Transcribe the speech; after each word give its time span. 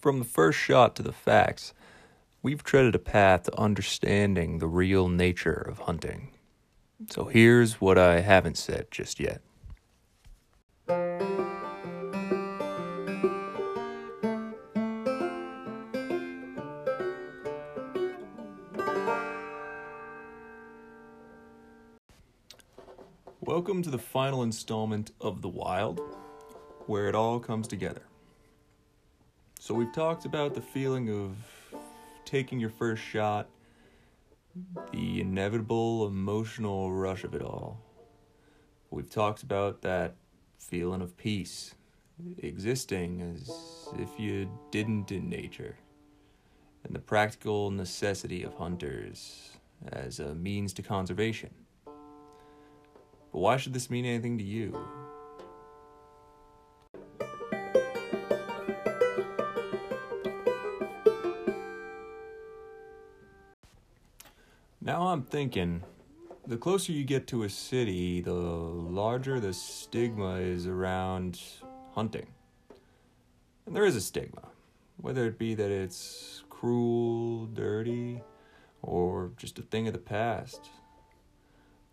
From 0.00 0.20
the 0.20 0.24
first 0.24 0.56
shot 0.56 0.94
to 0.96 1.02
the 1.02 1.12
facts, 1.12 1.74
we've 2.40 2.62
treaded 2.62 2.94
a 2.94 3.00
path 3.00 3.42
to 3.44 3.60
understanding 3.60 4.58
the 4.58 4.68
real 4.68 5.08
nature 5.08 5.52
of 5.52 5.80
hunting. 5.80 6.30
So 7.10 7.24
here's 7.24 7.80
what 7.80 7.98
I 7.98 8.20
haven't 8.20 8.56
said 8.56 8.92
just 8.92 9.18
yet. 9.18 9.40
Welcome 23.40 23.82
to 23.82 23.90
the 23.90 23.98
final 23.98 24.44
installment 24.44 25.10
of 25.20 25.42
The 25.42 25.48
Wild, 25.48 26.00
where 26.86 27.08
it 27.08 27.16
all 27.16 27.40
comes 27.40 27.66
together. 27.66 28.02
So, 29.68 29.74
we've 29.74 29.92
talked 29.92 30.24
about 30.24 30.54
the 30.54 30.62
feeling 30.62 31.10
of 31.10 31.36
taking 32.24 32.58
your 32.58 32.70
first 32.70 33.02
shot, 33.02 33.50
the 34.92 35.20
inevitable 35.20 36.06
emotional 36.06 36.90
rush 36.90 37.22
of 37.22 37.34
it 37.34 37.42
all. 37.42 37.78
We've 38.90 39.10
talked 39.10 39.42
about 39.42 39.82
that 39.82 40.14
feeling 40.58 41.02
of 41.02 41.18
peace, 41.18 41.74
existing 42.38 43.20
as 43.20 43.50
if 43.98 44.18
you 44.18 44.50
didn't 44.70 45.12
in 45.12 45.28
nature, 45.28 45.76
and 46.84 46.94
the 46.96 47.00
practical 47.00 47.70
necessity 47.70 48.44
of 48.44 48.54
hunters 48.54 49.50
as 49.92 50.18
a 50.18 50.34
means 50.34 50.72
to 50.72 50.82
conservation. 50.82 51.50
But 51.84 53.40
why 53.40 53.58
should 53.58 53.74
this 53.74 53.90
mean 53.90 54.06
anything 54.06 54.38
to 54.38 54.44
you? 54.44 54.97
Now 64.88 65.08
I'm 65.08 65.20
thinking 65.20 65.82
the 66.46 66.56
closer 66.56 66.92
you 66.92 67.04
get 67.04 67.26
to 67.26 67.42
a 67.42 67.50
city, 67.50 68.22
the 68.22 68.32
larger 68.32 69.38
the 69.38 69.52
stigma 69.52 70.36
is 70.36 70.66
around 70.66 71.38
hunting. 71.92 72.26
And 73.66 73.76
there 73.76 73.84
is 73.84 73.96
a 73.96 74.00
stigma, 74.00 74.48
whether 74.96 75.26
it 75.26 75.38
be 75.38 75.54
that 75.56 75.70
it's 75.70 76.42
cruel, 76.48 77.44
dirty, 77.52 78.22
or 78.80 79.32
just 79.36 79.58
a 79.58 79.62
thing 79.62 79.88
of 79.88 79.92
the 79.92 79.98
past. 79.98 80.70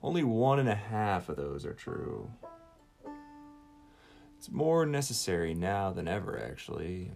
Only 0.00 0.22
one 0.22 0.60
and 0.60 0.68
a 0.68 0.76
half 0.76 1.28
of 1.28 1.34
those 1.34 1.66
are 1.66 1.74
true. 1.74 2.30
It's 4.38 4.48
more 4.48 4.86
necessary 4.86 5.54
now 5.54 5.90
than 5.90 6.06
ever, 6.06 6.40
actually, 6.40 7.10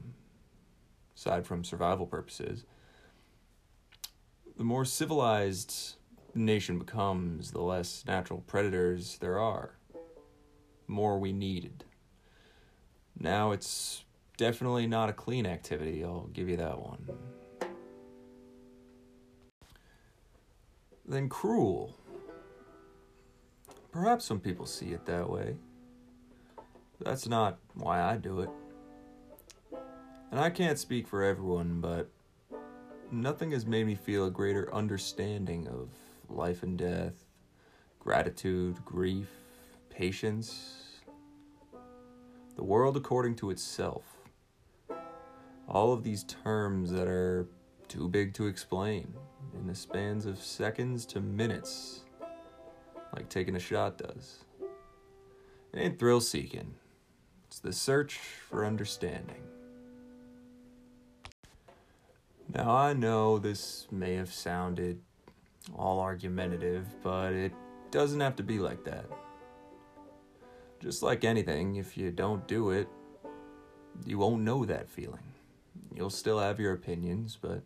aside 1.16 1.46
from 1.46 1.62
survival 1.62 2.06
purposes. 2.06 2.64
The 4.61 4.66
more 4.66 4.84
civilized 4.84 5.94
nation 6.34 6.78
becomes, 6.78 7.50
the 7.50 7.62
less 7.62 8.05
natural 8.06 8.41
predators 8.41 9.16
there 9.16 9.39
are, 9.39 9.78
the 9.94 10.92
more 10.92 11.19
we 11.19 11.33
needed. 11.33 11.84
Now 13.19 13.53
it's 13.53 14.05
definitely 14.36 14.86
not 14.86 15.08
a 15.08 15.14
clean 15.14 15.47
activity, 15.47 16.05
I'll 16.05 16.28
give 16.34 16.47
you 16.50 16.58
that 16.58 16.78
one. 16.78 17.08
Then 21.08 21.31
cruel. 21.31 21.97
Perhaps 23.92 24.27
some 24.27 24.41
people 24.41 24.66
see 24.66 24.88
it 24.88 25.06
that 25.06 25.31
way. 25.31 25.56
That's 27.03 27.27
not 27.27 27.56
why 27.72 28.03
I 28.03 28.19
do 28.19 28.41
it. 28.41 28.50
And 30.31 30.38
I 30.38 30.50
can't 30.50 30.78
speak 30.78 31.08
for 31.08 31.22
everyone, 31.25 31.81
but 31.81 32.11
nothing 33.12 33.50
has 33.53 33.66
made 33.66 33.86
me 33.86 33.94
feel 33.94 34.27
a 34.27 34.30
greater 34.30 34.72
understanding 34.75 35.66
of 35.69 35.89
life 36.28 36.62
and 36.62 36.78
death, 36.78 37.14
gratitude, 37.98 38.84
grief, 38.84 39.28
patience, 39.88 41.00
the 42.56 42.65
world 42.65 42.97
according 42.97 43.34
to 43.37 43.50
itself. 43.50 44.04
All 45.69 45.93
of 45.93 46.03
these 46.03 46.25
terms 46.25 46.91
that 46.91 47.09
are 47.09 47.47
too 47.88 48.09
big 48.09 48.34
to 48.34 48.47
explain 48.47 49.12
in 49.54 49.66
the 49.66 49.75
spans 49.75 50.26
of 50.26 50.41
seconds 50.41 51.04
to 51.06 51.20
minutes 51.20 52.03
like 53.15 53.28
taking 53.28 53.56
a 53.56 53.60
shot 53.60 53.99
does. 53.99 54.44
It 55.72 55.78
ain't 55.78 55.99
thrill 55.99 56.20
seeking, 56.20 56.75
it's 57.47 57.59
the 57.60 57.72
search 57.72 58.19
for 58.19 58.65
understanding. 58.65 59.43
Now, 62.53 62.75
I 62.75 62.94
know 62.94 63.38
this 63.38 63.87
may 63.93 64.15
have 64.15 64.33
sounded 64.33 65.00
all 65.77 66.00
argumentative, 66.00 66.87
but 67.00 67.33
it 67.33 67.53
doesn't 67.93 68.19
have 68.19 68.34
to 68.37 68.43
be 68.43 68.59
like 68.59 68.83
that. 68.84 69.06
Just 70.81 71.00
like 71.03 71.22
anything, 71.22 71.77
if 71.77 71.97
you 71.97 72.11
don't 72.11 72.49
do 72.49 72.71
it, 72.71 72.88
you 74.05 74.19
won't 74.19 74.43
know 74.43 74.65
that 74.65 74.88
feeling. 74.88 75.22
You'll 75.94 76.11
still 76.11 76.41
have 76.41 76.59
your 76.59 76.72
opinions, 76.72 77.38
but 77.41 77.62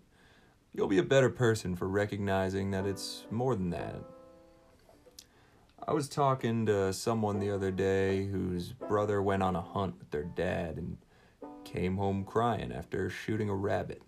you'll 0.74 0.88
be 0.88 0.98
a 0.98 1.02
better 1.02 1.30
person 1.30 1.76
for 1.76 1.88
recognizing 1.88 2.70
that 2.72 2.84
it's 2.84 3.24
more 3.30 3.54
than 3.54 3.70
that. 3.70 4.02
I 5.86 5.94
was 5.94 6.10
talking 6.10 6.66
to 6.66 6.92
someone 6.92 7.38
the 7.38 7.50
other 7.50 7.70
day 7.70 8.26
whose 8.26 8.72
brother 8.72 9.22
went 9.22 9.42
on 9.42 9.56
a 9.56 9.62
hunt 9.62 9.98
with 9.98 10.10
their 10.10 10.24
dad 10.24 10.76
and 10.76 10.98
came 11.64 11.96
home 11.96 12.24
crying 12.24 12.70
after 12.70 13.08
shooting 13.08 13.48
a 13.48 13.54
rabbit. 13.54 14.02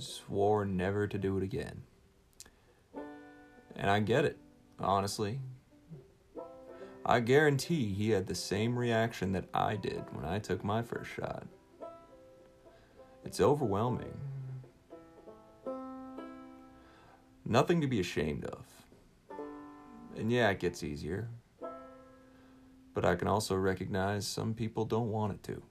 Swore 0.00 0.64
never 0.64 1.06
to 1.06 1.18
do 1.18 1.36
it 1.36 1.42
again. 1.42 1.82
And 3.76 3.90
I 3.90 4.00
get 4.00 4.24
it, 4.24 4.38
honestly. 4.78 5.40
I 7.04 7.20
guarantee 7.20 7.94
he 7.94 8.10
had 8.10 8.26
the 8.26 8.34
same 8.34 8.78
reaction 8.78 9.32
that 9.32 9.46
I 9.54 9.76
did 9.76 10.04
when 10.12 10.24
I 10.24 10.38
took 10.38 10.62
my 10.62 10.82
first 10.82 11.10
shot. 11.10 11.46
It's 13.24 13.40
overwhelming. 13.40 14.14
Nothing 17.44 17.80
to 17.80 17.86
be 17.86 18.00
ashamed 18.00 18.44
of. 18.44 18.64
And 20.16 20.30
yeah, 20.30 20.50
it 20.50 20.58
gets 20.58 20.82
easier. 20.82 21.28
But 22.92 23.04
I 23.04 23.14
can 23.14 23.28
also 23.28 23.54
recognize 23.54 24.26
some 24.26 24.52
people 24.52 24.84
don't 24.84 25.10
want 25.10 25.32
it 25.32 25.42
to. 25.44 25.62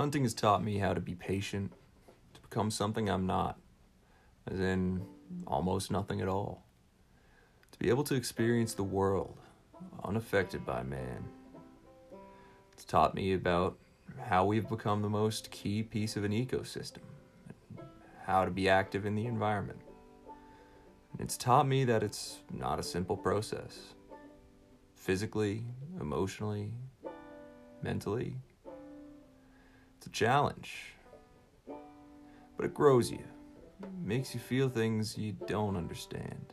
Hunting 0.00 0.22
has 0.22 0.32
taught 0.32 0.64
me 0.64 0.78
how 0.78 0.94
to 0.94 1.00
be 1.00 1.14
patient, 1.14 1.74
to 2.32 2.40
become 2.40 2.70
something 2.70 3.10
I'm 3.10 3.26
not, 3.26 3.58
as 4.50 4.58
in 4.58 5.04
almost 5.46 5.90
nothing 5.90 6.22
at 6.22 6.26
all. 6.26 6.64
To 7.72 7.78
be 7.78 7.90
able 7.90 8.04
to 8.04 8.14
experience 8.14 8.72
the 8.72 8.82
world 8.82 9.36
unaffected 10.02 10.64
by 10.64 10.84
man. 10.84 11.28
It's 12.72 12.86
taught 12.86 13.14
me 13.14 13.34
about 13.34 13.76
how 14.18 14.46
we've 14.46 14.66
become 14.66 15.02
the 15.02 15.10
most 15.10 15.50
key 15.50 15.82
piece 15.82 16.16
of 16.16 16.24
an 16.24 16.32
ecosystem, 16.32 17.02
how 18.24 18.46
to 18.46 18.50
be 18.50 18.70
active 18.70 19.04
in 19.04 19.14
the 19.14 19.26
environment. 19.26 19.80
It's 21.18 21.36
taught 21.36 21.68
me 21.68 21.84
that 21.84 22.02
it's 22.02 22.38
not 22.50 22.78
a 22.78 22.82
simple 22.82 23.18
process. 23.18 23.78
Physically, 24.94 25.62
emotionally, 26.00 26.72
mentally. 27.82 28.38
A 30.10 30.12
challenge. 30.12 30.94
But 32.56 32.66
it 32.66 32.74
grows 32.74 33.12
you, 33.12 33.22
makes 34.02 34.34
you 34.34 34.40
feel 34.40 34.68
things 34.68 35.16
you 35.16 35.36
don't 35.46 35.76
understand. 35.76 36.52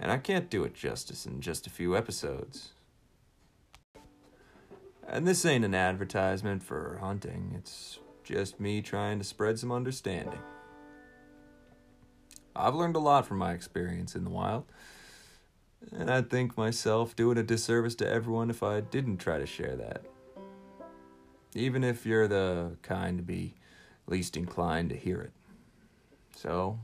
And 0.00 0.10
I 0.10 0.18
can't 0.18 0.50
do 0.50 0.64
it 0.64 0.74
justice 0.74 1.26
in 1.26 1.40
just 1.40 1.68
a 1.68 1.70
few 1.70 1.96
episodes. 1.96 2.72
And 5.06 5.28
this 5.28 5.46
ain't 5.46 5.64
an 5.64 5.76
advertisement 5.76 6.64
for 6.64 6.98
hunting, 7.00 7.54
it's 7.56 8.00
just 8.24 8.58
me 8.58 8.82
trying 8.82 9.18
to 9.18 9.24
spread 9.24 9.60
some 9.60 9.70
understanding. 9.70 10.40
I've 12.56 12.74
learned 12.74 12.96
a 12.96 13.00
lot 13.00 13.26
from 13.26 13.38
my 13.38 13.52
experience 13.52 14.16
in 14.16 14.24
the 14.24 14.30
wild. 14.30 14.64
And 15.92 16.10
I'd 16.10 16.30
think 16.30 16.56
myself 16.56 17.14
doing 17.14 17.38
a 17.38 17.44
disservice 17.44 17.94
to 17.96 18.08
everyone 18.08 18.50
if 18.50 18.62
I 18.64 18.80
didn't 18.80 19.18
try 19.18 19.38
to 19.38 19.46
share 19.46 19.76
that. 19.76 20.04
Even 21.54 21.84
if 21.84 22.04
you're 22.04 22.28
the 22.28 22.76
kind 22.82 23.18
to 23.18 23.22
be 23.22 23.54
least 24.06 24.36
inclined 24.36 24.90
to 24.90 24.96
hear 24.96 25.20
it. 25.20 25.32
So, 26.36 26.78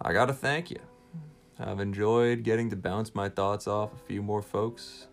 I 0.00 0.12
gotta 0.12 0.32
thank 0.32 0.70
you. 0.70 0.80
I've 1.58 1.80
enjoyed 1.80 2.42
getting 2.42 2.70
to 2.70 2.76
bounce 2.76 3.14
my 3.14 3.28
thoughts 3.28 3.68
off 3.68 3.92
a 3.92 3.98
few 3.98 4.22
more 4.22 4.40
folks. 4.40 5.06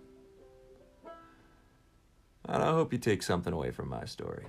And 2.45 2.63
I 2.63 2.71
hope 2.71 2.93
you 2.93 2.99
take 2.99 3.21
something 3.21 3.51
away 3.51 3.71
from 3.71 3.89
my 3.89 4.05
story. 4.05 4.45